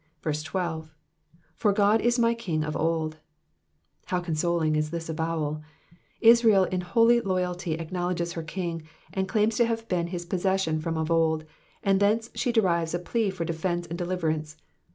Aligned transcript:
12. 0.23 0.95
"''Far 1.59 1.71
Ood 1.79 2.01
is 2.01 2.17
my 2.17 2.33
King 2.33 2.63
of 2.63 2.73
old/'^ 2.73 3.17
How 4.07 4.19
consoling 4.19 4.75
is 4.75 4.89
this 4.89 5.09
avowal! 5.09 5.61
Israel 6.21 6.63
in 6.63 6.81
holy 6.81 7.21
loyalty 7.21 7.73
acknowledges 7.75 8.33
her 8.33 8.41
King, 8.41 8.81
and 9.13 9.29
claims 9.29 9.57
to 9.57 9.65
have 9.67 9.87
been 9.87 10.07
his 10.07 10.25
possession 10.25 10.79
from 10.79 10.97
of 10.97 11.11
old, 11.11 11.45
and 11.83 11.99
thence 11.99 12.31
she 12.33 12.51
derives 12.51 12.95
a 12.95 12.97
plea 12.97 13.29
for 13.29 13.45
defence 13.45 13.85
and 13.85 13.99
deliverance. 13.99 14.57